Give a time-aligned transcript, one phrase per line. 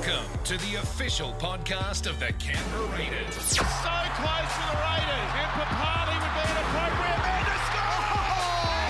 [0.00, 3.34] Welcome to the official podcast of the Canberra Raiders.
[3.34, 5.28] So close to the Raiders.
[5.36, 8.08] And Papali'i would be an appropriate man to score.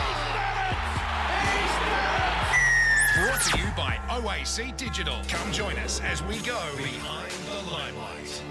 [0.06, 0.78] He's done it!
[1.50, 3.26] He's done it!
[3.26, 5.16] Brought to you by OAC Digital.
[5.26, 8.42] Come join us as we go behind the limelight.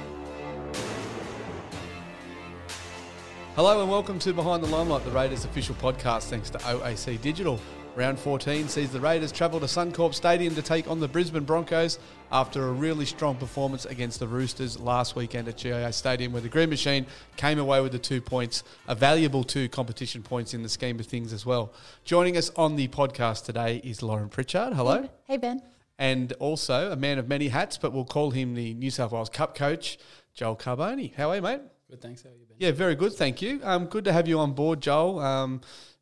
[3.56, 7.58] Hello and welcome to Behind the Limelight, the Raiders official podcast, thanks to OAC Digital.
[8.00, 12.00] Round 14 sees the Raiders travel to Suncorp Stadium to take on the Brisbane Broncos
[12.32, 16.48] after a really strong performance against the Roosters last weekend at GIO Stadium, where the
[16.48, 20.70] Green Machine came away with the two points, a valuable two competition points in the
[20.70, 21.74] scheme of things as well.
[22.06, 24.76] Joining us on the podcast today is Lauren Pritchard.
[24.76, 25.10] Hello.
[25.26, 25.62] Hey, Ben.
[25.98, 29.28] And also a man of many hats, but we'll call him the New South Wales
[29.28, 30.00] Cup coach,
[30.34, 31.14] Joel Carbone.
[31.16, 31.60] How are you, mate?
[31.90, 32.24] Good, thanks.
[32.24, 32.56] How are you, Ben?
[32.60, 33.60] Yeah, very good, thank you.
[33.62, 35.20] Um, good to have you on board, Joel.
[35.20, 35.60] Um,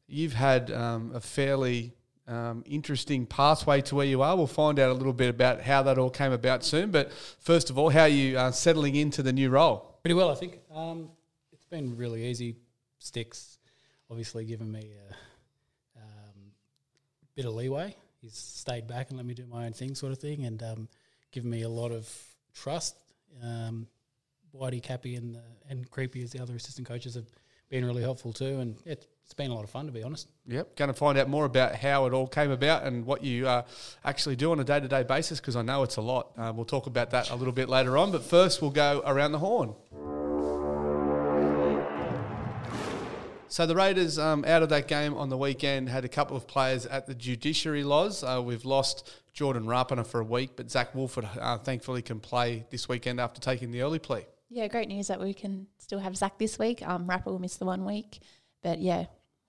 [0.08, 1.94] you've had um, a fairly
[2.28, 4.36] um, interesting pathway to where you are.
[4.36, 6.92] We'll find out a little bit about how that all came about soon.
[6.92, 9.98] But first of all, how are you uh, settling into the new role?
[10.02, 10.60] Pretty well, I think.
[10.74, 11.10] Um,
[11.52, 12.58] it's been really easy.
[13.00, 13.60] Sticks,
[14.10, 16.52] obviously, given me a um,
[17.36, 17.96] bit of leeway.
[18.22, 20.88] He's stayed back and let me do my own thing, sort of thing, and um,
[21.32, 22.12] given me a lot of
[22.54, 22.96] trust.
[23.44, 23.88] Um,
[24.56, 27.28] Whitey, Cappy, and the, and Creepy as the other assistant coaches have
[27.70, 30.30] been really helpful too, and it's, it's been a lot of fun to be honest.
[30.46, 33.46] Yep, going to find out more about how it all came about and what you
[33.46, 33.64] uh,
[34.06, 36.32] actually do on a day to day basis because I know it's a lot.
[36.38, 39.34] Uh, we'll talk about that a little bit later on, but first we'll go around
[39.34, 39.76] the horn.
[43.50, 46.48] So the Raiders, um, out of that game on the weekend, had a couple of
[46.48, 48.24] players at the judiciary laws.
[48.24, 52.66] Uh, we've lost Jordan Rapana for a week, but Zach Woolford uh, thankfully can play
[52.70, 54.26] this weekend after taking the early plea.
[54.50, 56.82] Yeah, great news that we can still have Zach this week.
[56.88, 58.20] Um, Rapper will miss the one week,
[58.64, 59.06] but yeah,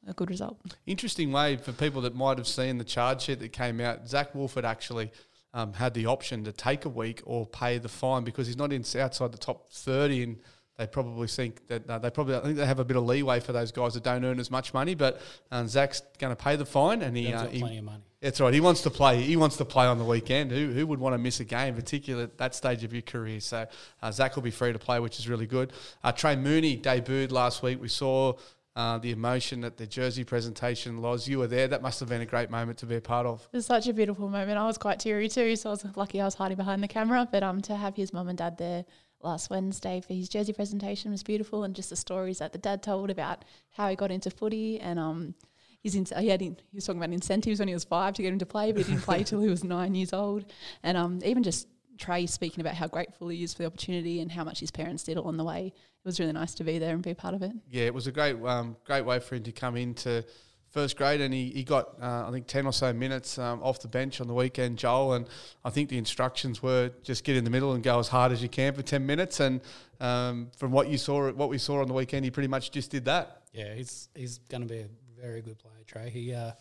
[0.09, 0.59] a good result.
[0.87, 4.09] Interesting way for people that might have seen the charge sheet that came out.
[4.09, 5.13] Zach Woolford actually
[5.55, 8.73] um, had the option to take a week or pay the fine because he's not
[8.73, 10.39] in outside the top thirty, and
[10.77, 13.41] they probably think that uh, they probably I think they have a bit of leeway
[13.41, 14.95] for those guys that don't earn as much money.
[14.95, 17.79] But um, Zach's going to pay the fine, and he, He's uh, got he plenty
[17.79, 18.03] of money.
[18.21, 18.55] that's right.
[18.55, 19.21] He wants to play.
[19.23, 20.53] He wants to play on the weekend.
[20.53, 23.41] Who, who would want to miss a game, particularly at that stage of your career?
[23.41, 23.67] So
[24.03, 25.73] uh, Zach will be free to play, which is really good.
[26.05, 27.81] Uh, Trey Mooney debuted last week.
[27.81, 28.35] We saw
[28.79, 31.03] uh, the emotion at the jersey presentation.
[31.03, 31.67] Loz, you were there.
[31.67, 33.47] That must have been a great moment to be a part of.
[33.53, 34.57] It was such a beautiful moment.
[34.57, 37.29] I was quite teary too, so I was lucky I was hiding behind the camera.
[37.31, 38.85] But um, to have his mum and dad there
[39.21, 42.85] last Wednesday for his jersey presentation was beautiful, and just the stories that the dad
[42.85, 45.35] told about how he got into footy and um.
[45.81, 48.23] He's in, he, had in, he was talking about incentives when he was five to
[48.23, 50.45] get him to play, but he didn't play till he was nine years old.
[50.83, 54.31] And um, even just Trey speaking about how grateful he is for the opportunity and
[54.31, 55.67] how much his parents did along the way.
[55.67, 57.53] It was really nice to be there and be a part of it.
[57.71, 60.25] Yeah, it was a great, um, great way for him to come into
[60.71, 63.81] first grade, and he, he got uh, I think ten or so minutes um, off
[63.81, 65.15] the bench on the weekend, Joel.
[65.15, 65.27] And
[65.65, 68.43] I think the instructions were just get in the middle and go as hard as
[68.43, 69.41] you can for ten minutes.
[69.41, 69.61] And
[70.01, 72.91] um, from what you saw, what we saw on the weekend, he pretty much just
[72.91, 73.43] did that.
[73.53, 74.89] Yeah, he's he's going to be a
[75.21, 76.11] very good player, Trey.
[76.11, 76.53] He uh,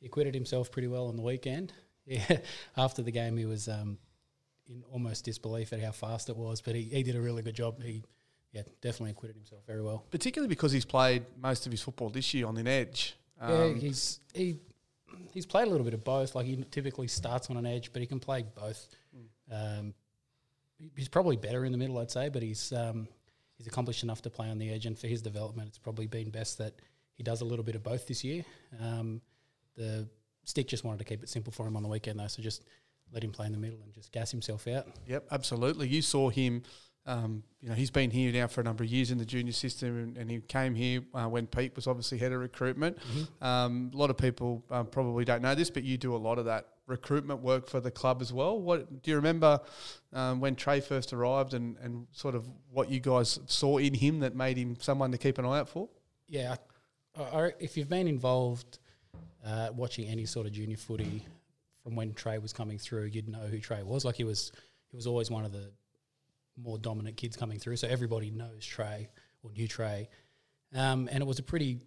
[0.00, 1.72] he acquitted himself pretty well on the weekend.
[2.08, 2.38] Yeah,
[2.76, 3.98] after the game, he was um,
[4.68, 7.54] in almost disbelief at how fast it was, but he, he did a really good
[7.54, 7.82] job.
[7.82, 8.02] He
[8.52, 10.04] yeah, definitely acquitted himself very well.
[10.10, 13.16] Particularly because he's played most of his football this year on an edge.
[13.40, 14.58] yeah, Um, he's he
[15.32, 16.34] he's played a little bit of both.
[16.34, 18.86] Like he typically starts on an edge, but he can play both.
[19.50, 19.94] Um,
[20.96, 23.08] he's probably better in the middle, I'd say, but he's um,
[23.58, 26.30] he's accomplished enough to play on the edge, and for his development, it's probably been
[26.30, 26.74] best that
[27.14, 28.44] he does a little bit of both this year.
[28.80, 29.20] Um,
[29.76, 30.08] the
[30.44, 32.64] stick just wanted to keep it simple for him on the weekend, though, so just
[33.12, 34.86] let him play in the middle and just gas himself out.
[35.06, 35.88] Yep, absolutely.
[35.88, 36.62] You saw him.
[37.08, 39.52] Um, you know, he's been here now for a number of years in the junior
[39.52, 42.98] system, and, and he came here uh, when Pete was obviously head of recruitment.
[43.40, 46.38] Um, a lot of people um, probably don't know this, but you do a lot
[46.38, 48.60] of that recruitment work for the club as well.
[48.60, 49.60] What do you remember
[50.12, 54.18] um, when Trey first arrived, and, and sort of what you guys saw in him
[54.20, 55.88] that made him someone to keep an eye out for?
[56.26, 56.56] Yeah,
[57.16, 58.80] I, I, if you've been involved
[59.46, 61.24] uh, watching any sort of junior footy
[61.86, 64.04] from when Trey was coming through, you'd know who Trey was.
[64.04, 64.50] Like he was,
[64.90, 65.70] he was always one of the
[66.60, 67.76] more dominant kids coming through.
[67.76, 69.08] So everybody knows Trey
[69.44, 70.08] or knew Trey,
[70.74, 71.78] um, and it was a pretty,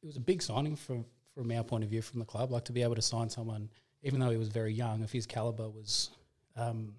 [0.00, 2.52] it was a big signing from from our point of view from the club.
[2.52, 3.68] Like to be able to sign someone,
[4.04, 6.10] even though he was very young, if his caliber was.
[6.54, 6.94] Um,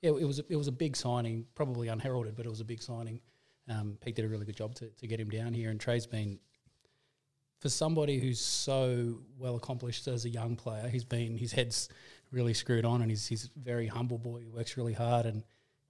[0.00, 2.64] yeah, it was a, it was a big signing, probably unheralded, but it was a
[2.64, 3.20] big signing.
[3.68, 6.06] Um, Pete did a really good job to, to get him down here, and Trey's
[6.06, 6.38] been
[7.60, 10.88] for somebody who's so well accomplished as a young player.
[10.88, 11.88] He's been his head's
[12.32, 14.40] really screwed on, and he's he's a very humble boy.
[14.40, 15.44] He works really hard, and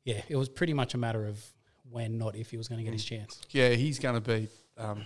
[0.04, 1.42] yeah, it was pretty much a matter of
[1.88, 3.40] when, not if, he was going to get his chance.
[3.50, 5.04] Yeah, he's going to be um,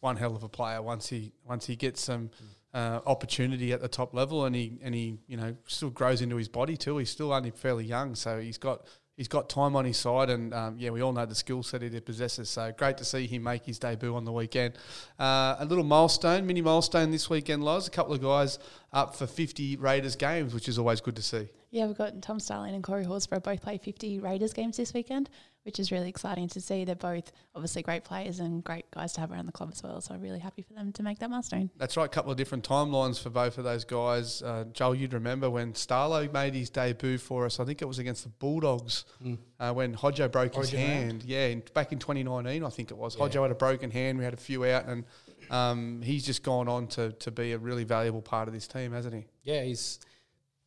[0.00, 2.30] one hell of a player once he once he gets some
[2.72, 6.36] uh, opportunity at the top level, and he and he you know still grows into
[6.36, 6.98] his body too.
[6.98, 10.52] He's still only fairly young, so he's got he's got time on his side, and
[10.52, 12.48] um, yeah, we all know the skill set he possesses.
[12.48, 14.74] So great to see him make his debut on the weekend.
[15.18, 17.88] Uh, a little milestone, mini milestone this weekend, Loz.
[17.88, 18.58] A couple of guys
[18.92, 21.48] up for 50 Raiders games, which is always good to see.
[21.74, 25.28] Yeah, we've got Tom Starling and Corey Horsburgh both play 50 Raiders games this weekend,
[25.64, 26.84] which is really exciting to see.
[26.84, 30.00] They're both obviously great players and great guys to have around the club as well.
[30.00, 31.70] So I'm really happy for them to make that milestone.
[31.76, 34.40] That's right, a couple of different timelines for both of those guys.
[34.40, 37.98] Uh, Joel, you'd remember when Starlo made his debut for us, I think it was
[37.98, 39.38] against the Bulldogs Mm.
[39.58, 41.06] uh, when Hodjo broke his hand.
[41.12, 41.24] round.
[41.24, 43.16] Yeah, in, back in 2019, I think it was.
[43.16, 43.24] Yeah.
[43.26, 44.16] Hodjo had a broken hand.
[44.18, 45.04] We had a few out, and
[45.50, 48.92] um, he's just gone on to, to be a really valuable part of this team,
[48.92, 49.26] hasn't he?
[49.42, 49.98] Yeah, he's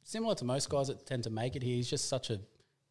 [0.08, 1.76] similar to most guys that tend to make it here.
[1.76, 2.40] He's just such a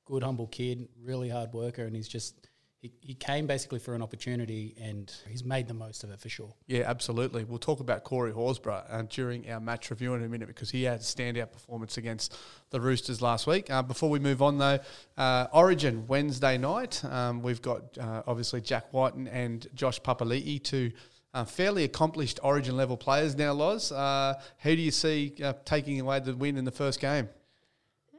[0.05, 2.47] good, humble kid, really hard worker, and he's just
[2.79, 6.29] he, he came basically for an opportunity and he's made the most of it for
[6.29, 6.53] sure.
[6.67, 7.43] Yeah, absolutely.
[7.43, 10.83] We'll talk about Corey Horsburgh uh, during our match review in a minute because he
[10.83, 12.37] had a standout performance against
[12.69, 13.71] the Roosters last week.
[13.71, 14.79] Uh, before we move on, though,
[15.17, 20.93] uh, Origin Wednesday night, um, we've got uh, obviously Jack Wighton and Josh Papali'i, two
[21.37, 23.93] uh, fairly accomplished Origin level players now, Loz.
[23.93, 27.29] Uh, who do you see uh, taking away the win in the first game?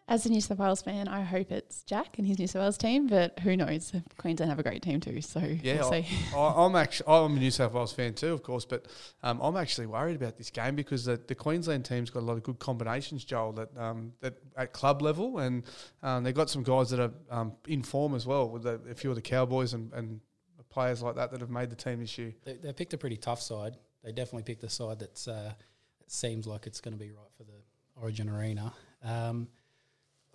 [0.09, 2.77] As a New South Wales fan, I hope it's Jack and his New South Wales
[2.77, 3.91] team, but who knows?
[4.17, 5.89] Queensland have a great team too, so Yeah, we'll
[6.33, 8.85] I, I'm actually I'm a New South Wales fan too, of course, but
[9.23, 12.37] um, I'm actually worried about this game because the, the Queensland team's got a lot
[12.37, 15.63] of good combinations, Joel, that um, that at club level, and
[16.03, 18.95] um, they've got some guys that are um, in form as well with the, a
[18.95, 20.21] few of the Cowboys and, and
[20.69, 22.33] players like that that have made the team this year.
[22.43, 23.75] They, they picked a pretty tough side.
[24.03, 25.53] They definitely picked a side that's uh,
[25.99, 27.53] that seems like it's going to be right for the
[28.01, 28.73] Origin arena.
[29.03, 29.47] Um,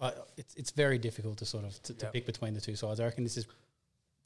[0.01, 2.13] I, it's it's very difficult to sort of to, to Yep.
[2.13, 3.01] pick between the two sides.
[3.01, 3.47] I reckon this is.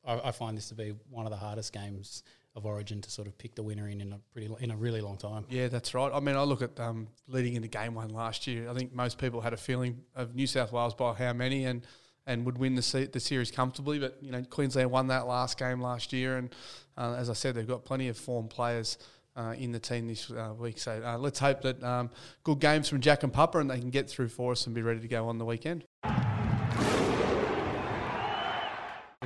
[0.06, 2.22] I, I find this to be one of the hardest games
[2.54, 5.00] of Origin to sort of pick the winner in in a pretty in a really
[5.02, 5.44] long time.
[5.50, 6.10] Yeah, that's right.
[6.12, 8.70] I mean, I look at um, leading into game one last year.
[8.70, 11.86] I think most people had a feeling of New South Wales by how many and
[12.26, 13.98] and would win the the series comfortably.
[13.98, 16.54] But you know, Queensland won that last game last year, and
[16.96, 18.98] uh, as I said, they've got plenty of form players.
[19.38, 22.08] Uh, in the team this uh, week, so uh, let's hope that um,
[22.42, 24.80] good games from Jack and Papa and they can get through for us and be
[24.80, 25.84] ready to go on the weekend.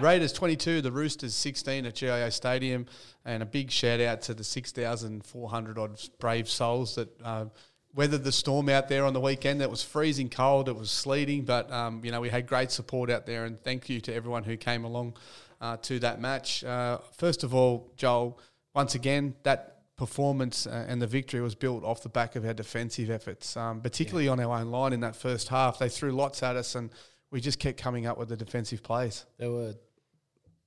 [0.01, 2.87] Raiders 22, the Roosters 16 at GIO Stadium,
[3.25, 7.47] and a big shout out to the 6,400 odd brave souls that uh,
[7.95, 9.61] weathered the storm out there on the weekend.
[9.63, 13.11] It was freezing cold, it was sleeting, but um, you know we had great support
[13.11, 15.17] out there, and thank you to everyone who came along
[15.61, 16.65] uh, to that match.
[16.65, 18.39] Uh, first of all, Joel,
[18.75, 22.55] once again that performance uh, and the victory was built off the back of our
[22.55, 25.79] defensive efforts, um, particularly on our own line in that first half.
[25.79, 26.91] They threw lots at us, and
[27.31, 29.27] we just kept coming up with the defensive plays.
[29.39, 29.75] There were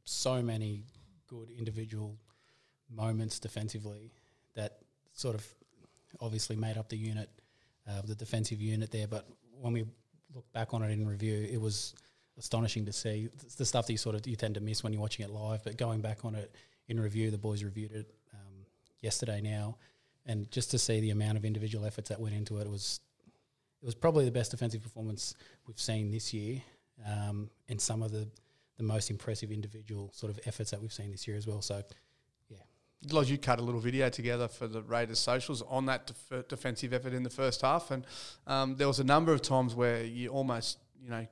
[0.04, 0.84] so many
[1.28, 2.18] good individual
[2.90, 4.12] moments defensively
[4.56, 4.78] that
[5.14, 5.48] sort of
[6.20, 7.30] obviously made up the unit,
[7.88, 9.08] uh, the defensive unit there.
[9.08, 9.28] But
[9.60, 9.86] when we
[10.34, 11.94] look back on it in review, it was
[12.38, 14.94] astonishing to see It's the stuff that you sort of you tend to miss when
[14.94, 15.64] you're watching it live.
[15.64, 16.56] But going back on it
[16.88, 18.66] in review, the boys reviewed it um,
[19.02, 19.78] yesterday now,
[20.26, 23.00] and just to see the amount of individual efforts that went into it, it was
[23.82, 25.36] it was probably the best defensive performance
[25.68, 26.62] we've seen this year,
[27.06, 28.28] um, and some of the
[28.78, 31.62] the most impressive individual sort of efforts that we've seen this year as well.
[31.62, 31.84] So,
[33.12, 36.94] Loz, you cut a little video together for the Raiders socials on that def- defensive
[36.94, 38.06] effort in the first half, and
[38.48, 41.28] um, there was a number of times where you almost, you know,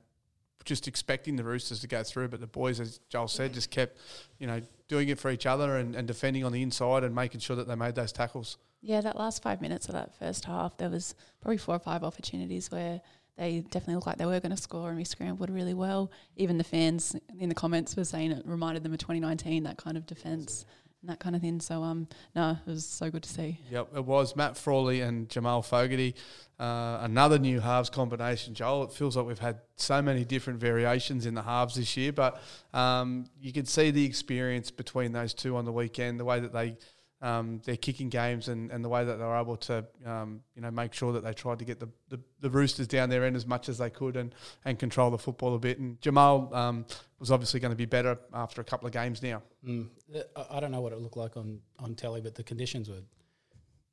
[0.64, 3.98] just expecting the Roosters to go through, but the boys, as Joel said, just kept,
[4.38, 7.40] you know, doing it for each other and, and defending on the inside and making
[7.40, 8.58] sure that they made those tackles.
[8.80, 12.04] Yeah, that last five minutes of that first half, there was probably four or five
[12.04, 13.00] opportunities where
[13.36, 16.10] they definitely looked like they were going to score, and we scrambled really well.
[16.36, 19.96] Even the fans in the comments were saying it reminded them of 2019, that kind
[19.96, 20.66] of defence
[21.02, 21.60] and that kind of thing.
[21.60, 23.58] So, um, no, it was so good to see.
[23.70, 26.14] Yep, it was Matt Frawley and Jamal Fogarty.
[26.58, 28.84] Uh, another new halves combination, Joel.
[28.84, 32.40] It feels like we've had so many different variations in the halves this year, but
[32.72, 36.52] um, you can see the experience between those two on the weekend, the way that
[36.52, 36.76] they
[37.22, 40.60] um, they're kicking games and, and the way that they were able to um, you
[40.62, 43.36] know make sure that they tried to get the, the, the Roosters down their end
[43.36, 45.78] as much as they could and, and control the football a bit.
[45.78, 46.84] And Jamal um,
[47.20, 49.40] was obviously going to be better after a couple of games now.
[49.64, 49.88] mm,
[50.36, 53.02] I- I don't know what it looked like on, on telly, but the conditions were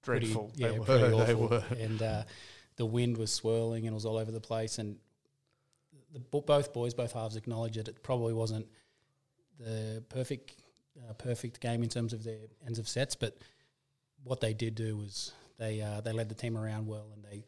[0.02, 0.52] pretty- Dreadful.
[0.56, 0.86] yeah, they were.
[0.86, 1.48] pretty They awful.
[1.50, 1.64] were.
[1.78, 2.24] and uh,
[2.78, 4.80] the wind was swirling and it was all over the place.
[4.80, 4.98] And
[6.14, 7.88] the, both boys, both halves acknowledged it.
[7.88, 8.66] It probably wasn't
[9.60, 10.56] the perfect
[11.08, 13.38] uh, perfect game in terms of their ends of sets, but
[14.24, 17.44] what they did do was they uh, they led the team around well and they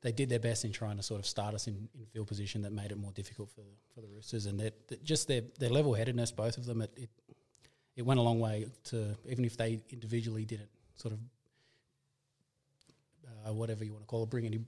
[0.00, 2.62] they did their best in trying to sort of start us in, in field position
[2.62, 5.70] that made it more difficult for the, for the Roosters and that just their their
[5.70, 7.10] level headedness, both of them, it, it
[7.96, 11.20] it went a long way to even if they individually didn't sort of
[13.48, 14.60] know, whatever you want to call it, bring any,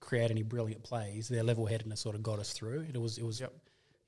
[0.00, 1.28] create any brilliant plays.
[1.28, 2.86] Their level headedness sort of got us through.
[2.92, 3.52] It was, it was, Yep.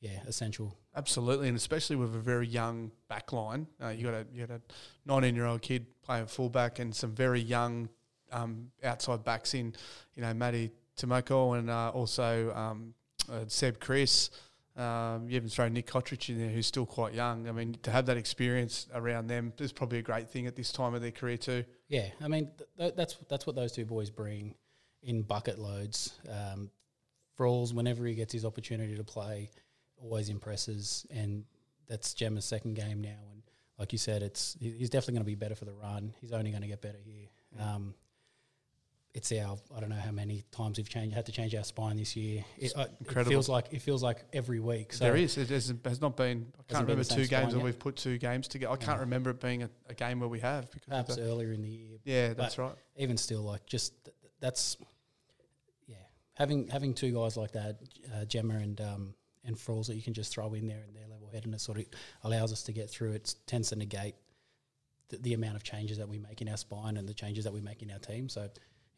[0.00, 0.76] Yeah, essential.
[0.94, 3.66] Absolutely, and especially with a very young back line.
[3.82, 4.60] Uh, you got a you got a
[5.06, 7.88] 19 year old kid playing fullback and some very young
[8.32, 9.74] um, outside backs in,
[10.14, 12.94] you know, Matty Timoko and uh, also um,
[13.30, 14.30] uh, Seb Kris.
[14.76, 17.48] Um, you even throw Nick Cotric in there, who's still quite young.
[17.48, 20.70] I mean, to have that experience around them is probably a great thing at this
[20.70, 21.64] time of their career too.
[21.88, 24.54] Yeah, I mean th- th- that's that's what those two boys bring
[25.02, 26.14] in bucket loads.
[26.28, 26.70] Um,
[27.38, 29.50] Frawls, whenever he gets his opportunity to play,
[30.02, 31.44] always impresses, and
[31.88, 33.18] that's Gemma's second game now.
[33.32, 33.42] And
[33.78, 36.14] like you said, it's he's definitely going to be better for the run.
[36.20, 37.28] He's only going to get better here.
[37.58, 37.94] Um,
[39.14, 41.96] it's our I don't know how many times we've changed had to change our spine
[41.96, 42.44] this year.
[42.58, 43.30] It, uh, it incredible.
[43.30, 44.92] feels like it feels like every week.
[44.92, 45.38] So there is.
[45.38, 46.52] It has, has not been.
[46.58, 47.64] I can't remember two games where yet?
[47.64, 48.72] we've put two games together.
[48.74, 49.04] I can't No.
[49.04, 51.98] remember it being a, a game where we have because perhaps earlier in the year.
[52.04, 52.74] yeah, that's right.
[52.98, 54.76] even still, like just th- that's
[55.86, 55.96] yeah,
[56.34, 57.78] having having two guys like that,
[58.14, 59.14] uh, Gemma and um,
[59.46, 61.60] and Frawls that you can just throw in there and their level head, and it
[61.60, 61.86] sort of
[62.24, 63.12] allows us to get through.
[63.12, 64.14] It tends to negate
[65.08, 67.52] the, the amount of changes that we make in our spine and the changes that
[67.52, 68.28] we make in our team.
[68.28, 68.48] So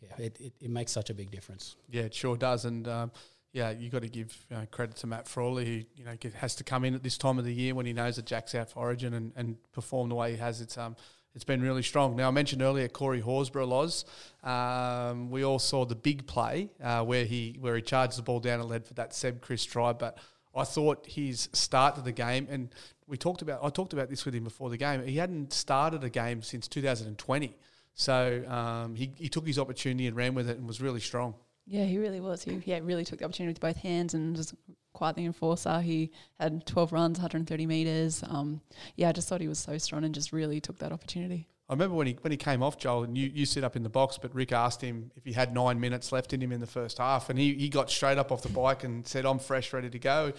[0.01, 1.77] yeah, it, it, it makes such a big difference.
[1.91, 3.11] Yeah, it sure does, and um,
[3.53, 6.55] yeah, you got to give you know, credit to Matt Frawley, who you know has
[6.57, 8.71] to come in at this time of the year when he knows that Jack's out
[8.71, 10.61] for Origin and, and perform the way he has.
[10.61, 10.97] It's um,
[11.35, 12.17] it's been really strong.
[12.17, 14.05] Now I mentioned earlier Corey Horsburgh, Loz.
[14.43, 18.41] Um, we all saw the big play uh, where he where he charged the ball
[18.41, 20.19] down and led for that Seb Kris try, but.
[20.59, 22.69] I thought his start to the game, and
[23.07, 23.61] we talked about.
[23.63, 25.07] I talked about this with him before the game.
[25.07, 27.57] He hadn't started a game since 2020,
[27.95, 31.35] so um, he he took his opportunity and ran with it and was really strong.
[31.67, 32.43] Yeah, he really was.
[32.43, 34.55] He yeah really took the opportunity with both hands and was
[34.93, 35.81] quite the enforcer.
[35.81, 36.11] He
[36.41, 38.25] had 12 runs, 130 meters.
[38.27, 38.61] Um,
[38.97, 41.47] yeah, I just thought he was so strong and just really took that opportunity.
[41.69, 43.83] I remember when he when he came off, Joel, and you, you sit up in
[43.83, 46.61] the box, but Rick asked him if he had nine minutes left in him in
[46.61, 49.39] the first half, and he, he got straight up off the bike and said, "I'm
[49.39, 50.33] fresh, ready to go."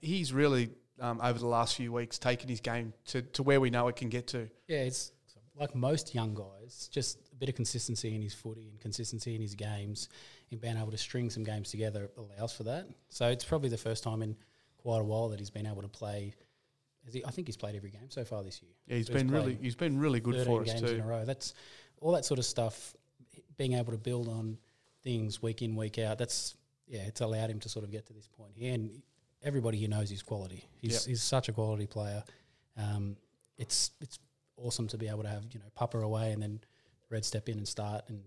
[0.00, 3.68] He's really um, over the last few weeks taken his game to, to where we
[3.68, 4.48] know it can get to.
[4.66, 5.12] Yeah, it's
[5.54, 9.42] like most young guys, just a bit of consistency in his footy and consistency in
[9.42, 10.08] his games,
[10.50, 12.86] and being able to string some games together allows for that.
[13.10, 14.36] So it's probably the first time in
[14.78, 16.34] quite a while that he's been able to play.
[17.12, 18.72] He, I think he's played every game so far this year.
[18.86, 20.96] Yeah, he's So been really he's been really good for us games too.
[20.96, 21.24] in a row.
[21.24, 21.54] That's
[22.00, 22.94] all that sort of stuff.
[23.56, 24.58] Being able to build on
[25.02, 26.18] things week in week out.
[26.18, 26.56] That's
[26.86, 29.02] yeah, it's allowed him to sort of get to this point here, and
[29.42, 30.66] everybody here knows his quality.
[30.80, 31.02] He's Yep.
[31.06, 32.22] he's such a quality player.
[32.76, 33.16] Um,
[33.58, 34.18] it's it's
[34.56, 36.60] awesome to be able to have you know Pupper away and then
[37.10, 38.22] Red step in and start, and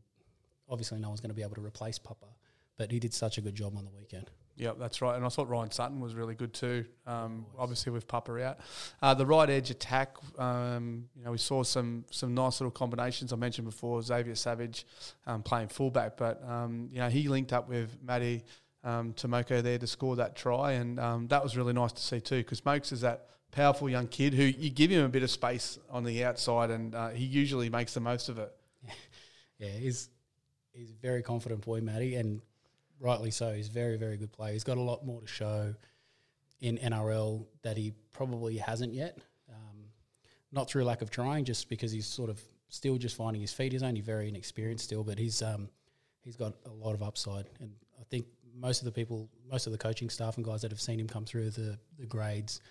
[0.69, 2.31] obviously no one's going to be able to replace Pupper,
[2.77, 4.29] but he did such a good job on the weekend.
[4.57, 5.15] Yeah, that's right.
[5.15, 6.85] And I thought Ryan Sutton was really good too.
[7.05, 8.57] Um, obviously with Papa out,
[9.03, 10.15] uh, the right edge attack.
[10.39, 13.31] Um, you know, we saw some some nice little combinations.
[13.31, 14.87] I mentioned before Xavier Savage
[15.27, 18.43] um, playing fullback, but um, you know he linked up with Matty
[18.83, 22.19] um, Timoko there to score that try, and um, that was really nice to see
[22.19, 22.37] too.
[22.37, 25.77] Because Mokes is that powerful young kid who you give him a bit of space
[25.91, 28.51] on the outside, and uh, he usually makes the most of it.
[29.59, 30.09] Yeah, he's
[30.71, 32.41] he's a very confident boy, Matty, and
[32.99, 33.53] rightly so.
[33.53, 34.53] He's very very good player.
[34.53, 35.73] He's got a lot more to show
[36.61, 39.19] in NRL that he probably hasn't yet.
[39.49, 39.85] Um,
[40.51, 43.71] not through lack of trying, just because he's sort of still just finding his feet.
[43.71, 45.69] He's only very inexperienced still, but he's um,
[46.23, 48.25] he's got a lot of upside, and I think
[48.55, 51.07] most of the people, most of the coaching staff and guys that have seen him
[51.07, 52.61] come through the the grades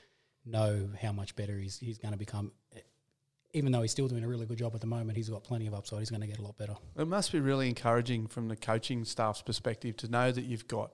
[0.44, 2.52] know how much better he's he's going to become.
[3.56, 5.66] Even though he's still doing a really good job at the moment, he's got plenty
[5.66, 6.00] of upside.
[6.00, 6.74] He's going to get a lot better.
[6.94, 10.90] It must be really encouraging from the coaching staff's perspective to know that you've got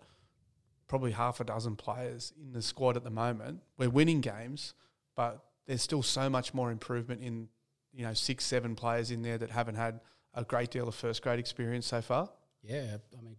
[0.86, 3.62] probably half a dozen players in the squad at the moment.
[3.78, 4.74] We're winning games,
[5.16, 7.48] but there's still so much more improvement in,
[7.92, 9.98] you know, six, seven players in there that haven't had
[10.32, 12.30] a great deal of first grade experience so far.
[12.62, 13.34] Yeah, I mean,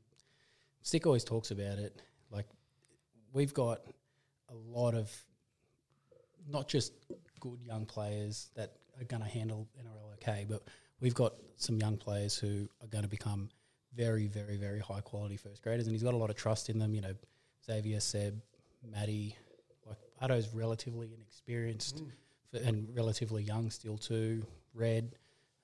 [0.81, 2.01] Stick always talks about it.
[2.29, 2.47] Like,
[3.31, 3.79] we've got
[4.49, 5.09] a lot of
[6.45, 6.91] not just
[7.39, 10.63] good young players that are going to handle NRL okay, but
[10.99, 13.49] we've got some young players who are going to become
[13.95, 16.79] very, very, very high quality first graders, and he's got a lot of trust in
[16.79, 16.93] them.
[16.93, 17.13] You know,
[17.65, 18.41] Xavier, Seb,
[18.91, 19.35] Matty,
[19.87, 22.03] like Addo's relatively inexperienced
[22.53, 24.45] f and relatively young still too.
[24.73, 25.15] Red,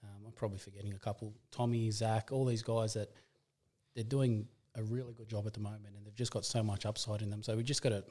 [0.04, 1.34] um, I'm probably forgetting a couple.
[1.52, 3.10] Tommy, Zach, all these guys that
[3.96, 6.86] they're doing a really good job at the moment, and they've just got so much
[6.86, 7.42] upside in them.
[7.42, 8.04] So we just got to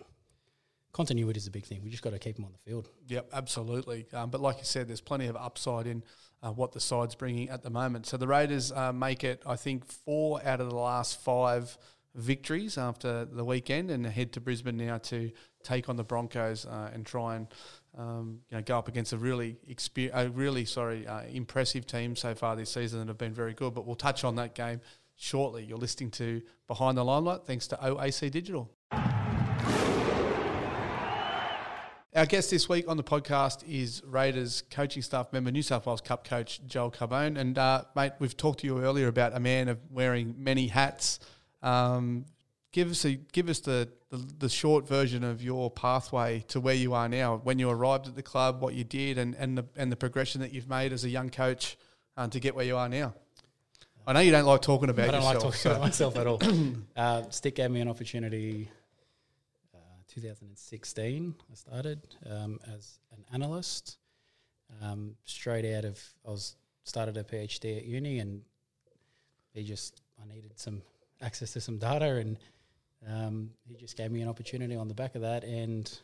[0.93, 1.83] continuity is a big thing.
[1.83, 2.89] We just got to keep them on the field.
[3.09, 4.07] Yep, absolutely.
[4.13, 6.03] Um, but like you said, there's plenty of upside in
[6.43, 8.07] uh, what the side's bringing at the moment.
[8.07, 11.77] So the Raiders uh, make it, I think, four out of the last five
[12.15, 15.31] victories after the weekend and head to Brisbane now to
[15.63, 17.49] take on the Broncos uh, and try and
[17.97, 22.15] um, you know, go up against a really exper- a really sorry uh, impressive team
[22.17, 23.75] so far this season that have been very good.
[23.75, 24.81] But we'll touch on that game
[25.17, 25.65] shortly.
[25.65, 28.71] You're listening to Behind the Limelight, thanks to OAC Digital.
[32.19, 36.01] Our guest this week on the podcast is Raiders coaching staff member, New South Wales
[36.01, 37.39] Cup coach Joel Carbone.
[37.39, 41.21] And, uh, mate, we've talked to you earlier about a man of wearing many hats.
[41.63, 42.25] Um,
[42.73, 46.75] give us a, give us the, the, the short version of your pathway to where
[46.75, 49.65] you are now, when you arrived at the club, what you did, and, and, the,
[49.77, 51.79] and the progression that you've made as a young coach
[52.17, 53.15] uh, to get where you are now.
[54.09, 55.35] I know you don't like talking about I don't yourself.
[55.35, 56.41] like talking so- about myself at all.
[56.97, 58.69] uh, Stick gave me an opportunity.
[60.19, 63.99] Uh, 2016, I started um, as an analyst.
[64.83, 68.43] Um, straight out of, I was started a PhD at uni, and
[69.53, 70.83] he just I needed some
[71.23, 72.37] access to some data, and
[73.09, 75.99] um, he just gave me an opportunity on the back of that, and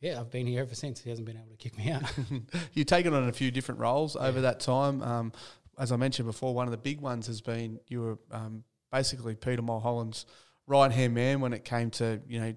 [0.00, 1.00] yeah, I've been here ever since.
[1.00, 2.02] He hasn't been able to kick me out.
[2.72, 5.02] You've taken on a few different roles over that time.
[5.02, 5.32] Um,
[5.78, 9.36] as I mentioned before, one of the big ones has been you were um, basically
[9.36, 10.26] Peter Mulholland's
[10.66, 12.54] right hand man when it came to you know.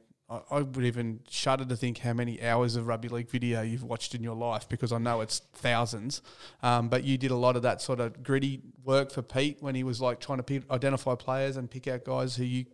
[0.49, 4.15] I, would even shudder to think how many hours of rugby league video you've watched
[4.15, 6.21] in your life because I know it's thousands.
[6.61, 9.75] Um, but you did a lot of that sort of gritty work for Pete when
[9.75, 12.65] he was like trying to identify players and pick out guys who you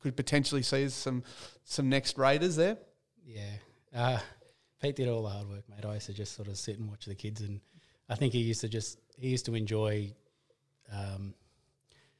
[0.00, 1.22] could potentially see as some
[1.64, 2.78] some next Raiders there.
[3.24, 3.52] Yeah.
[3.94, 4.18] Uh,
[4.80, 5.84] Pete did all the hard work, mate.
[5.84, 7.60] I used to just sort of sit and watch the kids, and
[8.08, 10.12] I think he used to just he used to enjoy
[10.92, 11.34] um,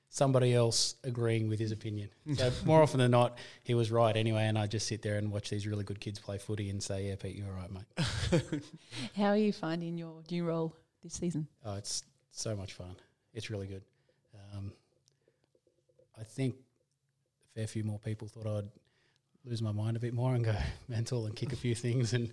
[0.08, 2.08] somebody else agreeing with his opinion.
[2.34, 5.30] So more often than not, he was right anyway, and I just sit there and
[5.30, 8.62] watch these really good kids play footy and say, "Yeah, Pete, you're right, mate."
[9.16, 11.46] How are you finding your new role this season?
[11.64, 12.96] Oh, it's so much fun.
[13.34, 13.82] It's really good.
[14.54, 14.72] Um,
[16.18, 18.68] I think a fair few more people thought I'd
[19.44, 20.54] lose my mind a bit more and go
[20.88, 22.32] mental and kick a few things and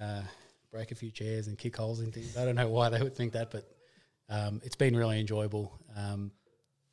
[0.00, 0.22] uh,
[0.70, 2.36] break a few chairs and kick holes in things.
[2.36, 3.70] I don't know why they would think that, but
[4.28, 5.78] um, it's been really enjoyable.
[5.96, 6.32] Um,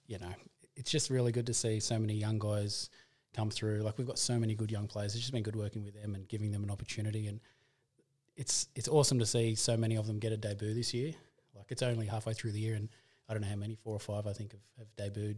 [0.08, 0.34] you know,
[0.76, 2.90] it's just really good to see so many young guys
[3.36, 3.80] come through.
[3.80, 5.14] Like we've got so many good young players.
[5.14, 7.28] It's just been good working with them and giving them an opportunity.
[7.28, 7.40] And
[8.36, 11.14] it's it's awesome to see so many of them get a debut this year.
[11.56, 12.90] Like it's only halfway through the year, and
[13.28, 15.38] I don't know how many, four or five, I think, have, have debuted.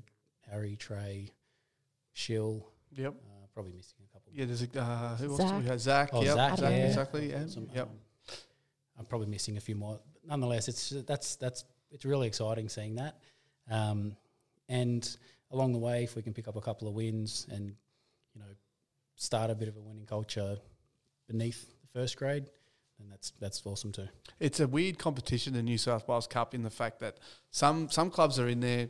[0.49, 1.32] Harry, Trey,
[2.13, 3.13] Shill, Yep.
[3.13, 4.32] uh, probably missing a couple.
[4.34, 5.38] Yeah, there's a uh, who else?
[5.38, 5.49] Zach.
[5.51, 6.10] do We had Zach.
[6.13, 6.88] Oh, yep, Zach, Zach, yeah.
[6.88, 7.29] exactly.
[7.29, 7.45] Yeah.
[7.47, 7.84] Some, Yep.
[7.88, 8.36] um,
[8.97, 9.99] I'm probably missing a few more.
[10.13, 13.19] But nonetheless, it's that's that's it's really exciting seeing that.
[13.69, 14.15] Um,
[14.69, 15.17] and
[15.51, 17.75] along the way, if we can pick up a couple of wins and
[18.34, 18.47] you know
[19.15, 20.58] start a bit of a winning culture
[21.27, 22.45] beneath the first grade,
[22.99, 24.08] then that's that's awesome too.
[24.39, 27.17] It's a weird competition, the New South Wales Cup, in the fact that
[27.51, 28.88] some some clubs are in there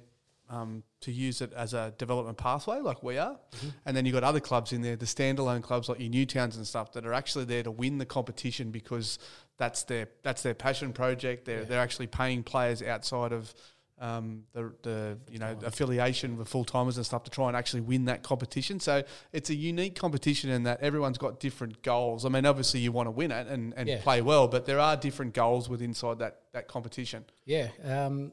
[0.49, 3.37] um, to use it as a development pathway, like we are,
[3.85, 6.65] and then you've got other clubs in there, the standalone clubs like your Newtowns and
[6.65, 9.19] stuff, that are actually there to win the competition because
[9.57, 11.45] that's their that's their passion project.
[11.45, 13.53] They're they're actually paying players outside of.
[14.01, 17.81] Um, the the you know affiliation with full timers and stuff to try and actually
[17.81, 18.79] win that competition.
[18.79, 22.23] So it's a unique competition in that everyone's got different goals.
[22.25, 24.01] I mean, obviously you want to win it and, and Yeah.
[24.01, 27.25] play well, but there are different goals with inside that that competition.
[27.43, 28.31] Yeah, um,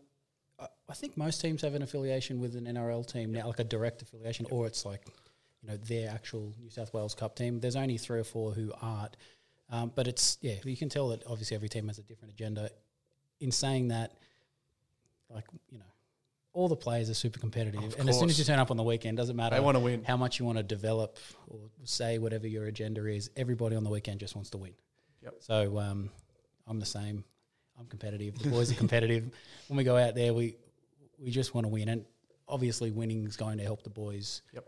[0.61, 3.64] I, I think most teams have an affiliation with an NRL team now, like a
[3.64, 5.02] direct affiliation, or it's like
[5.62, 7.59] you know their actual New South Wales Cup team.
[7.59, 9.16] There's only three or four who aren't,
[9.68, 12.70] um, but it's yeah, you can tell that obviously every team has a different agenda.
[13.40, 14.12] In saying that,
[15.30, 15.84] like you know,
[16.52, 18.76] all the players are super competitive, Of and as soon as you turn up on
[18.76, 20.04] the weekend, doesn't matter They want to win.
[20.04, 23.30] how much you want to develop or say whatever your agenda is.
[23.36, 24.72] Everybody on the weekend just wants to win.
[25.22, 25.34] Yep.
[25.40, 26.10] So um,
[26.66, 27.24] I'm the same.
[27.78, 28.38] I'm competitive.
[28.38, 29.30] The boys are competitive.
[29.68, 30.56] When we go out there, we
[31.18, 32.04] we just want to win, and
[32.48, 34.42] obviously, winning is going to help the boys.
[34.52, 34.66] Yep.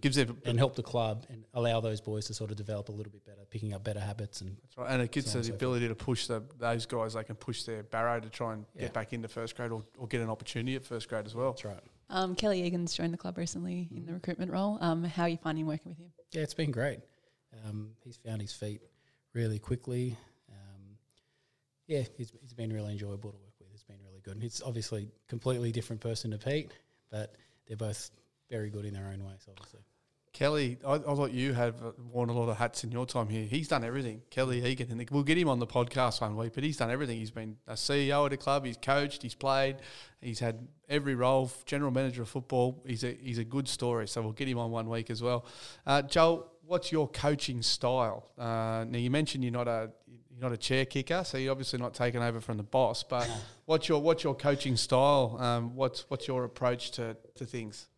[0.00, 2.92] Gives it and help the club and allow those boys to sort of develop a
[2.92, 4.90] little bit better, picking up better habits and That's right.
[4.90, 7.14] And it gives So on the so ability to push the, those guys.
[7.14, 8.82] They can push their barrow to try and Yeah.
[8.82, 11.50] get back into first grade or, or get an opportunity at first grade as well.
[11.52, 11.80] that's right.
[12.08, 14.78] Um, Kelly Egan's joined the club recently in the recruitment role.
[14.80, 16.12] Um, how are you finding working with him?
[16.32, 17.00] Yeah, it's been great.
[17.66, 18.80] Um, he's found his feet
[19.34, 20.16] really quickly.
[20.50, 20.96] Um,
[21.86, 23.68] yeah, he's, he's been really enjoyable to work with.
[23.74, 24.34] It's been really good.
[24.34, 26.70] And he's obviously completely different person to Pete,
[27.10, 27.34] but
[27.66, 28.10] they're both
[28.50, 29.80] very good in their own ways, obviously.
[30.32, 31.74] Kelly, I, I thought you had
[32.12, 33.44] worn a lot of hats in your time here.
[33.44, 34.22] He's done everything.
[34.30, 36.52] Kelly Egan, and we'll get him on the podcast one week.
[36.54, 37.18] But he's done everything.
[37.18, 38.64] He's been a CEO at a club.
[38.64, 39.22] He's coached.
[39.22, 39.76] He's played.
[40.20, 41.50] He's had every role.
[41.66, 42.80] General manager of football.
[42.86, 44.06] He's a he's a good story.
[44.06, 45.46] So we'll get him on one week as well.
[45.84, 48.30] Uh, Joel, what's your coaching style?
[48.38, 49.90] Uh, now you mentioned you're not a
[50.30, 53.02] you're not a chair kicker, so you're obviously not taking over from the boss.
[53.02, 53.28] But
[53.66, 55.36] what's your what's your coaching style?
[55.40, 57.88] Um, what's what's your approach to to things?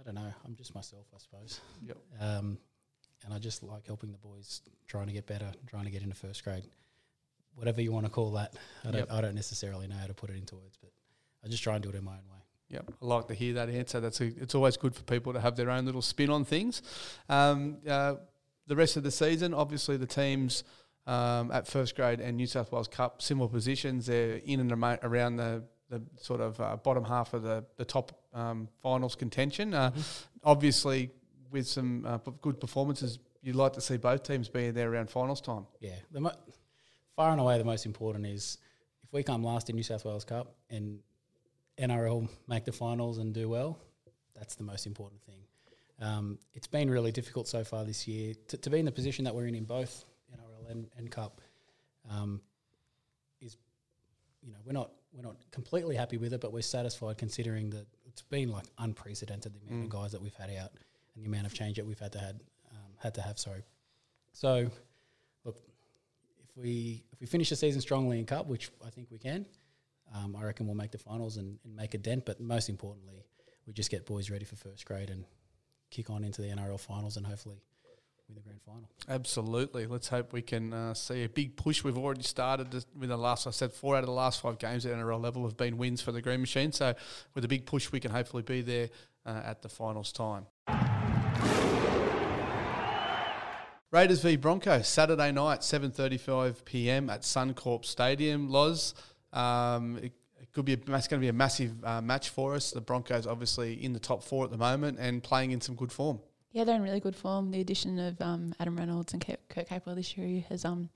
[0.00, 0.32] I don't know.
[0.44, 1.60] I'm just myself, I suppose.
[1.86, 1.98] Yep.
[2.20, 2.58] Um,
[3.24, 6.14] and I just like helping the boys trying to get better, trying to get into
[6.14, 6.64] first grade,
[7.54, 8.54] whatever you want to call that.
[8.82, 9.12] I don't Yep.
[9.12, 10.90] I don't necessarily know how to put it into words, but
[11.44, 12.38] I just try and do it in my own way.
[12.70, 13.98] Yep, I like to hear that answer.
[14.00, 16.82] That's a, it's always good for people to have their own little spin on things.
[17.28, 18.14] Um, uh,
[18.68, 20.62] the rest of the season, obviously, the teams
[21.06, 24.06] um, at first grade and New South Wales Cup similar positions.
[24.06, 28.12] They're in and around the the sort of uh, bottom half of the the top
[28.32, 29.74] um, finals contention.
[29.74, 29.92] Uh,
[30.42, 31.10] Obviously,
[31.50, 35.10] with some uh, p- good performances, you'd like to see both teams being there around
[35.10, 35.66] finals time.
[35.80, 36.32] Yeah, the mo-
[37.14, 38.56] far and away the most important is
[39.02, 41.00] if we come last in New South Wales Cup and
[41.78, 43.78] NRL make the finals and do well,
[44.34, 45.40] that's the most important thing.
[46.00, 49.26] Um, it's been really difficult so far this year to, to be in the position
[49.26, 51.42] that we're in in both NRL and, and Cup.
[52.10, 52.40] Um,
[53.42, 53.58] is
[54.42, 57.86] you know we're not we're not completely happy with it, but we're satisfied considering that
[58.20, 60.72] it's been like unprecedented the amount of guys that we've had out
[61.14, 63.38] and the amount of change that we've had to had um, had to have.
[63.38, 63.62] Sorry,
[64.32, 64.70] so
[65.44, 65.56] look,
[66.44, 69.46] if we if we finish the season strongly in Cup, which I think we can,
[70.14, 72.26] um, I reckon we'll make the finals and, and make a dent.
[72.26, 73.24] But most importantly,
[73.66, 75.24] we just get boys ready for first grade and
[75.90, 77.62] kick on into the NRL finals and hopefully
[78.34, 78.88] the grand final.
[79.08, 79.86] Absolutely.
[79.86, 81.82] Let's hope we can uh, see a big push.
[81.82, 84.86] We've already started with the last, I said, four out of the last five games
[84.86, 86.72] at NRL level have been wins for the Green Machine.
[86.72, 86.94] So
[87.34, 88.88] with a big push, we can hopefully be there
[89.26, 90.46] uh, at the finals time.
[93.92, 98.48] Raiders v Broncos Saturday night, seven thirty-five PM at Suncorp Stadium.
[98.48, 98.94] Loz,
[99.32, 102.54] um, it, it could be a, it's going to be a massive uh, match for
[102.54, 102.70] us.
[102.70, 105.90] The Broncos obviously in the top four at the moment and playing in some good
[105.90, 106.20] form.
[106.52, 107.50] Yeah, they're in really good form.
[107.50, 110.90] The addition of um, Adam Reynolds and Kurt Kurt Capewell this year has um,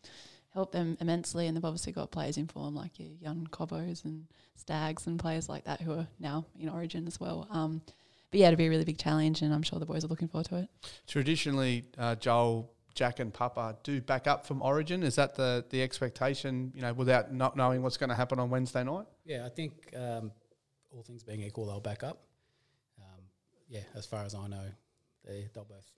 [0.53, 4.27] helped them immensely, and they've obviously got players in form like your young Cobos and
[4.57, 7.47] Stags and players like that who are now in Origin as well.
[7.51, 7.83] Um,
[8.31, 10.29] but yeah, it'll be a really big challenge, and I'm sure the boys are looking
[10.29, 10.69] forward to it.
[11.07, 15.05] Traditionally, uh, Joel, Jack, and Papa do back up from Origin.
[15.05, 16.73] Is that the the expectation?
[16.75, 19.07] You know, without not knowing what's going to happen on Wednesday night.
[19.25, 20.33] Yeah, I think um,
[20.91, 22.23] all things being equal, they'll back up.
[23.01, 23.23] Um,
[23.69, 24.67] yeah, as far as I know,
[25.25, 25.91] they they'll both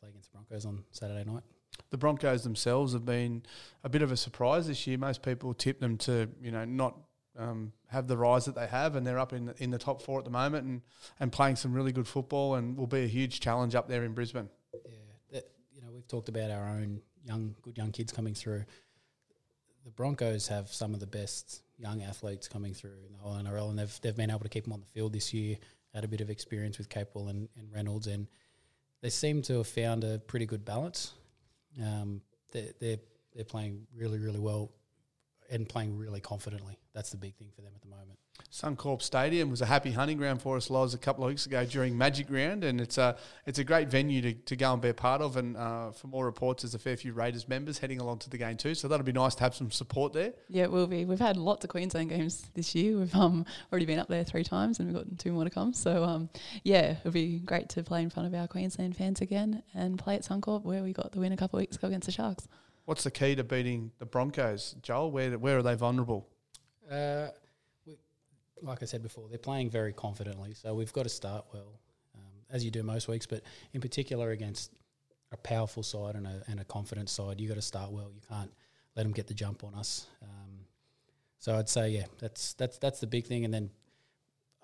[0.00, 1.42] play against the Broncos on Saturday night.
[1.90, 3.42] The Broncos themselves have been
[3.84, 4.98] a bit of a surprise this year.
[4.98, 6.96] Most people tip them to you know not
[7.38, 10.02] um, have the rise that they have, and they're up in the, in the top
[10.02, 10.82] four at the moment and
[11.20, 14.12] and playing some really good football, and will be a huge challenge up there in
[14.12, 14.48] Brisbane.
[14.72, 14.80] Yeah,
[15.32, 18.64] that, you know, we've talked about our own young, good young kids coming through.
[19.84, 23.70] The Broncos have some of the best young athletes coming through in the whole NRL,
[23.70, 25.56] and they've they've been able to keep them on the field this year.
[25.94, 28.26] Had a bit of experience with Capewell and, and Reynolds, and
[29.00, 31.12] they seem to have found a pretty good balance.
[31.82, 32.20] Um,
[32.52, 32.98] they're, they're
[33.34, 34.70] they're playing really, really well,
[35.50, 36.78] and playing really confidently.
[36.92, 38.18] That's the big thing for them at the moment.
[38.50, 41.64] Suncorp Stadium was a happy hunting ground for us, Loz, a couple of weeks ago
[41.66, 44.88] during Magic Round, and it's a it's a great venue to, to go and be
[44.88, 45.36] a part of.
[45.36, 48.38] And uh, for more reports, there's a fair few Raiders members heading along to the
[48.38, 50.32] game too, so that'll be nice to have some support there.
[50.48, 51.04] Yeah, it will be.
[51.04, 52.98] We've had lots of Queensland games this year.
[52.98, 55.74] We've um, already been up there three times, and we've got two more to come.
[55.74, 56.30] So um,
[56.64, 60.14] yeah, it'll be great to play in front of our Queensland fans again and play
[60.14, 62.48] at Suncorp, where we got the win a couple of weeks ago against the Sharks.
[62.86, 65.10] What's the key to beating the Broncos, Joel?
[65.10, 66.26] Where where are they vulnerable?
[66.90, 67.47] Uh, we,
[68.62, 71.80] like I said before, they're playing very confidently, so we've got to start well,
[72.16, 73.26] um, as you do most weeks.
[73.26, 73.42] But
[73.72, 74.72] in particular, against
[75.32, 78.10] a powerful side and a, and a confident side, you've got to start well.
[78.14, 78.50] You can't
[78.96, 80.06] let them get the jump on us.
[80.22, 80.60] Um,
[81.38, 83.44] so I'd say, yeah, that's that's that's the big thing.
[83.44, 83.70] And then,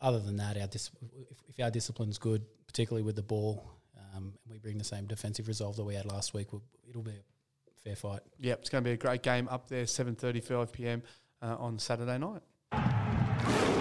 [0.00, 0.90] other than that, our dis-
[1.30, 3.64] if, if our discipline's good, particularly with the ball,
[4.14, 7.12] um, we bring the same defensive resolve that we had last week, we'll, it'll be
[7.12, 8.20] a fair fight.
[8.40, 11.02] Yep, it's going to be a great game up there, 7:35 p.m.
[11.40, 13.73] Uh, on Saturday night.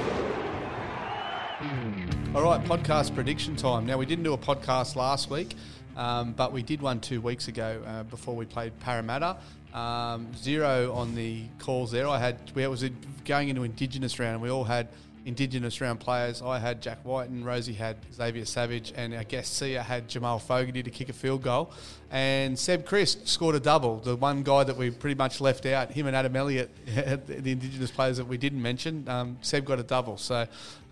[2.36, 3.86] All right, podcast prediction time.
[3.86, 5.56] Now we didn't do a podcast last week,
[5.96, 9.38] um, but we did one two weeks ago uh, before we played Parramatta.
[9.74, 12.08] Um, zero on the calls there.
[12.08, 12.90] I had we it was a,
[13.26, 14.34] going into Indigenous round.
[14.34, 14.90] And we all had
[15.26, 16.42] Indigenous round players.
[16.42, 20.38] I had Jack White and Rosie had Xavier Savage, and our guest Sia had Jamal
[20.40, 21.72] Fogarty to kick a field goal.
[22.12, 23.98] And Seb Kris scored a double.
[24.00, 27.90] The one guy that we pretty much left out, him and Adam Elliott, the Indigenous
[27.92, 30.18] players that we didn't mention, um, Seb got a double.
[30.18, 30.46] So,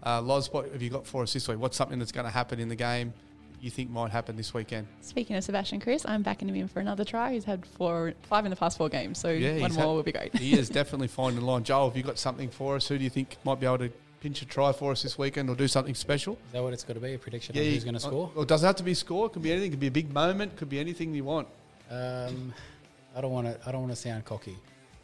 [0.06, 1.60] uh, Loz, what have you got for us this week?
[1.60, 3.14] What's something that's going to happen in the game
[3.60, 4.88] you think might happen this weekend?
[5.02, 7.34] Speaking of Sebastian Kris, I'm backing him in for another try.
[7.34, 10.04] He's had four, five in the past four games, so Yeah, one more had- will
[10.04, 10.36] be great.
[10.38, 11.64] he is definitely finding line.
[11.64, 12.88] Joel, have you got something for us?
[12.88, 15.50] Who do you think might be able to pinch a try for us this weekend
[15.50, 16.34] or do something special?
[16.48, 17.16] Is that what it's got to be?
[17.16, 18.32] A prediction Yeah, on who's going to score?
[18.36, 19.26] Or does it have to be score?
[19.26, 19.68] It could be anything.
[19.70, 20.56] It could be a big moment.
[20.56, 21.48] Could be anything you want.
[21.90, 22.54] Um,
[23.16, 23.68] I don't want to.
[23.68, 24.56] I don't want to sound cocky.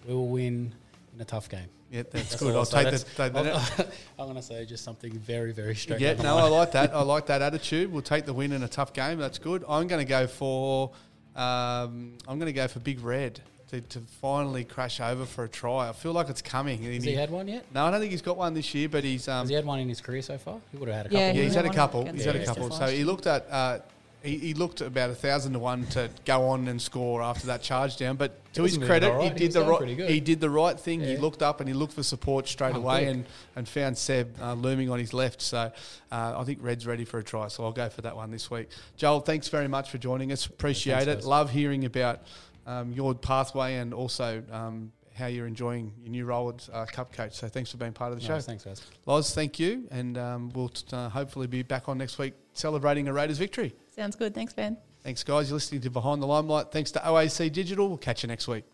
[0.08, 0.73] We will win
[1.13, 1.67] in a tough game.
[1.91, 2.56] Yeah, that's, That's good.
[2.56, 2.91] I'll take the.
[2.91, 3.88] That's- Take I'll-
[4.19, 5.99] I'm going to say just something very, very straight.
[5.99, 6.38] yeah, no.
[6.38, 6.93] I like that.
[6.93, 7.91] I like that attitude.
[7.91, 9.17] We'll take the win in a tough game.
[9.19, 9.63] That's good.
[9.67, 10.91] I'm going to go for.
[11.36, 15.49] Um, I'm going to go for Big Red to, to finally crash over for a
[15.49, 15.89] try.
[15.89, 16.82] I feel like it's coming.
[16.84, 17.65] Has he- he had one yet?
[17.73, 19.27] no, I don't think he's got one this year, but he's.
[19.27, 20.60] Um, Has he had one in his career so far?
[20.71, 21.38] He would have had a Yeah, couple.
[21.38, 22.06] Yeah, he's had a couple.
[22.13, 22.71] He's had a couple.
[22.71, 23.47] So he looked at.
[23.51, 23.80] Uh,
[24.23, 27.62] he, he looked about a thousand to one to go on and score after that
[27.62, 28.15] charge down.
[28.15, 29.25] But to his credit, all right.
[29.25, 30.10] he He did was the right.
[30.10, 31.01] He did the right thing.
[31.01, 33.10] He looked up and he looked for support straight Oh, away good.
[33.15, 33.25] and,
[33.56, 35.41] and found Seb uh, looming on his left.
[35.41, 35.71] So
[36.12, 37.47] uh, I think Red's ready for a try.
[37.47, 38.69] So I'll go for that one this week.
[38.97, 40.45] Joel, thanks very much for joining us.
[40.47, 41.15] Appreciate thanks, it.
[41.17, 41.25] guys.
[41.27, 42.21] Love hearing about
[42.67, 47.12] um, your pathway and also um, how you're enjoying your new role as uh, Cup
[47.12, 47.34] coach.
[47.34, 48.41] So thanks for being part of the No, show.
[48.41, 48.84] thanks, guys.
[49.08, 53.13] Loz, thank you, and um, we'll uh, hopefully be back on next week celebrating a
[53.13, 53.73] Raiders victory.
[53.95, 54.36] Sounds good.
[54.36, 54.77] Thanks, Ben.
[55.03, 55.49] Thanks, guys.
[55.49, 56.71] You're listening to Behind the Limelight.
[56.71, 57.88] Thanks to OAC Digital.
[57.88, 58.65] We'll catch you next week.